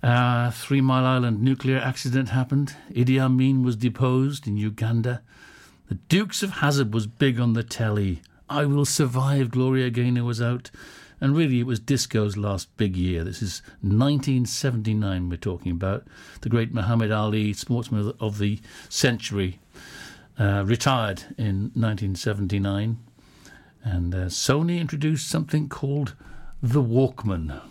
Uh, 0.01 0.51
Three 0.51 0.81
Mile 0.81 1.05
Island 1.05 1.41
nuclear 1.41 1.77
accident 1.77 2.29
happened. 2.29 2.75
Idi 2.91 3.19
Amin 3.19 3.63
was 3.63 3.75
deposed 3.75 4.47
in 4.47 4.57
Uganda. 4.57 5.21
The 5.87 5.95
Dukes 5.95 6.43
of 6.43 6.51
Hazzard 6.51 6.93
was 6.93 7.07
big 7.07 7.39
on 7.39 7.53
the 7.53 7.63
telly. 7.63 8.21
I 8.49 8.65
Will 8.65 8.85
Survive, 8.85 9.51
Gloria 9.51 9.89
Gaynor 9.89 10.23
was 10.23 10.41
out. 10.41 10.71
And 11.23 11.37
really, 11.37 11.61
it 11.61 11.65
was 11.65 11.79
disco's 11.79 12.35
last 12.35 12.75
big 12.75 12.97
year. 12.97 13.23
This 13.23 13.41
is 13.41 13.61
1979 13.79 15.29
we're 15.29 15.37
talking 15.37 15.71
about. 15.71 16.05
The 16.41 16.49
great 16.49 16.73
Muhammad 16.73 17.13
Ali, 17.13 17.53
sportsman 17.53 18.11
of 18.19 18.39
the, 18.39 18.59
century, 18.89 19.61
uh, 20.37 20.65
retired 20.65 21.21
in 21.37 21.71
1979. 21.75 22.97
And 23.85 24.13
uh, 24.13 24.25
Sony 24.25 24.81
introduced 24.81 25.29
something 25.29 25.69
called 25.69 26.13
the 26.61 26.83
Walkman. 26.83 27.61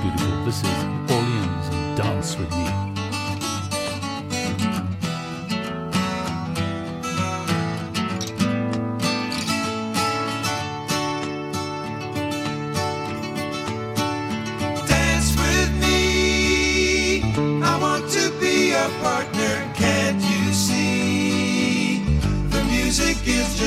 Beautiful. 0.00 0.44
This 0.46 0.62
is 0.62 0.84
Orleans 1.12 1.74
and 1.74 1.96
Dance 1.98 2.38
With 2.38 2.50
Me. 2.52 2.89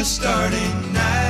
Starting. 0.03 0.93
Night 0.93 1.22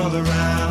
all 0.00 0.16
around. 0.16 0.69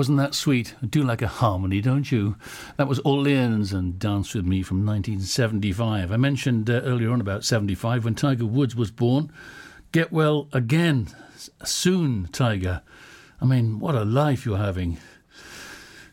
Wasn't 0.00 0.16
that 0.16 0.34
sweet? 0.34 0.74
I 0.82 0.86
do 0.86 1.02
like 1.02 1.20
a 1.20 1.28
harmony, 1.28 1.82
don't 1.82 2.10
you? 2.10 2.36
That 2.78 2.88
was 2.88 3.00
Orleans 3.00 3.74
and 3.74 3.98
Dance 3.98 4.32
With 4.32 4.46
Me 4.46 4.62
from 4.62 4.78
1975. 4.78 6.10
I 6.10 6.16
mentioned 6.16 6.70
uh, 6.70 6.80
earlier 6.84 7.10
on 7.10 7.20
about 7.20 7.44
75 7.44 8.06
when 8.06 8.14
Tiger 8.14 8.46
Woods 8.46 8.74
was 8.74 8.90
born. 8.90 9.30
Get 9.92 10.10
well 10.10 10.48
again 10.54 11.08
soon, 11.66 12.30
Tiger. 12.32 12.80
I 13.42 13.44
mean, 13.44 13.78
what 13.78 13.94
a 13.94 14.06
life 14.06 14.46
you're 14.46 14.56
having. 14.56 14.96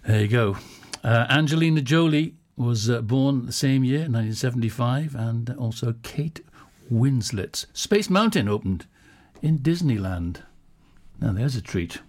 There 0.06 0.20
you 0.20 0.28
go. 0.28 0.58
Uh, 1.02 1.26
Angelina 1.30 1.82
Jolie 1.82 2.36
was 2.58 2.90
uh, 2.90 3.00
born 3.00 3.46
the 3.46 3.54
same 3.54 3.86
year, 3.86 4.00
1975, 4.00 5.16
and 5.16 5.50
also 5.52 5.96
Kate 6.04 6.42
Winslet. 6.92 7.66
Space 7.72 8.10
Mountain 8.10 8.50
opened 8.50 8.86
in 9.42 9.60
Disneyland. 9.60 10.42
Now, 11.22 11.32
there's 11.32 11.56
a 11.56 11.62
treat. 11.62 12.02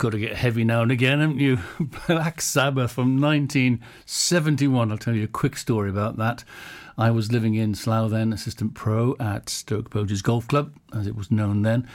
Got 0.00 0.12
to 0.12 0.18
get 0.18 0.34
heavy 0.34 0.64
now 0.64 0.80
and 0.80 0.90
again, 0.90 1.20
haven't 1.20 1.40
you? 1.40 1.58
Black 2.08 2.40
Sabbath 2.40 2.92
from 2.92 3.20
1971. 3.20 4.90
I'll 4.90 4.96
tell 4.96 5.14
you 5.14 5.24
a 5.24 5.28
quick 5.28 5.58
story 5.58 5.90
about 5.90 6.16
that. 6.16 6.42
I 6.96 7.10
was 7.10 7.30
living 7.30 7.54
in 7.54 7.74
Slough 7.74 8.10
then, 8.10 8.32
assistant 8.32 8.72
pro 8.72 9.14
at 9.20 9.50
Stoke 9.50 9.90
Poges 9.90 10.22
Golf 10.22 10.48
Club, 10.48 10.74
as 10.94 11.06
it 11.06 11.14
was 11.14 11.30
known 11.30 11.60
then, 11.60 11.86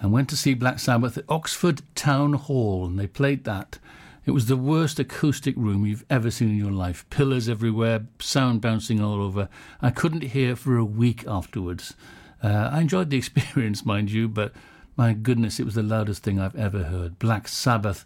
and 0.00 0.10
went 0.10 0.28
to 0.30 0.36
see 0.36 0.54
Black 0.54 0.80
Sabbath 0.80 1.16
at 1.16 1.24
Oxford 1.28 1.82
Town 1.94 2.32
Hall, 2.32 2.84
and 2.84 2.98
they 2.98 3.06
played 3.06 3.44
that. 3.44 3.78
It 4.26 4.32
was 4.32 4.46
the 4.46 4.56
worst 4.56 4.98
acoustic 4.98 5.56
room 5.56 5.86
you've 5.86 6.04
ever 6.10 6.32
seen 6.32 6.48
in 6.48 6.58
your 6.58 6.72
life. 6.72 7.08
Pillars 7.10 7.48
everywhere, 7.48 8.06
sound 8.18 8.60
bouncing 8.60 9.00
all 9.00 9.22
over. 9.22 9.48
I 9.80 9.90
couldn't 9.90 10.22
hear 10.22 10.56
for 10.56 10.76
a 10.76 10.84
week 10.84 11.24
afterwards. 11.28 11.94
Uh, 12.42 12.70
I 12.72 12.80
enjoyed 12.80 13.10
the 13.10 13.16
experience, 13.18 13.86
mind 13.86 14.10
you, 14.10 14.26
but 14.26 14.52
my 14.96 15.12
goodness, 15.12 15.58
it 15.58 15.64
was 15.64 15.74
the 15.74 15.82
loudest 15.82 16.22
thing 16.22 16.38
I've 16.38 16.56
ever 16.56 16.84
heard. 16.84 17.18
Black 17.18 17.48
Sabbath 17.48 18.04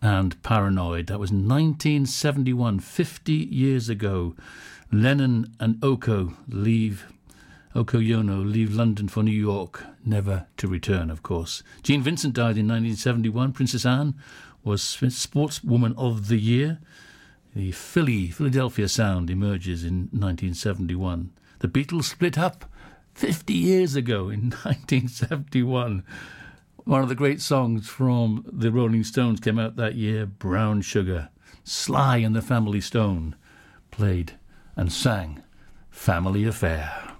and 0.00 0.40
Paranoid. 0.42 1.06
That 1.06 1.18
was 1.18 1.30
1971, 1.30 2.80
50 2.80 3.32
years 3.32 3.88
ago. 3.88 4.34
Lennon 4.92 5.54
and 5.58 5.82
Oko 5.82 6.34
leave, 6.48 7.06
Oko 7.74 7.98
Yono 7.98 8.44
leave 8.44 8.74
London 8.74 9.08
for 9.08 9.22
New 9.22 9.30
York, 9.30 9.84
never 10.04 10.46
to 10.58 10.68
return, 10.68 11.10
of 11.10 11.22
course. 11.22 11.62
Gene 11.82 12.02
Vincent 12.02 12.34
died 12.34 12.56
in 12.56 12.68
1971. 12.68 13.52
Princess 13.52 13.84
Anne 13.84 14.14
was 14.62 14.82
Sportswoman 14.82 15.94
of 15.96 16.28
the 16.28 16.38
Year. 16.38 16.78
The 17.54 17.72
Philly, 17.72 18.28
Philadelphia 18.28 18.88
sound 18.88 19.30
emerges 19.30 19.84
in 19.84 20.08
1971. 20.12 21.30
The 21.60 21.68
Beatles 21.68 22.04
split 22.04 22.36
up 22.36 22.64
50 23.14 23.54
years 23.54 23.94
ago 23.94 24.28
in 24.28 24.40
1971. 24.62 26.04
One 26.84 27.02
of 27.02 27.08
the 27.08 27.14
great 27.14 27.40
songs 27.40 27.88
from 27.88 28.44
the 28.50 28.70
Rolling 28.70 29.04
Stones 29.04 29.40
came 29.40 29.58
out 29.58 29.76
that 29.76 29.94
year, 29.94 30.26
Brown 30.26 30.82
Sugar. 30.82 31.30
Sly 31.62 32.18
and 32.18 32.36
the 32.36 32.42
Family 32.42 32.80
Stone 32.80 33.36
played 33.90 34.32
and 34.76 34.92
sang 34.92 35.42
Family 35.90 36.44
Affair. 36.44 37.13